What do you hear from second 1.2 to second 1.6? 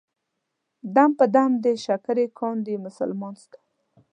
دم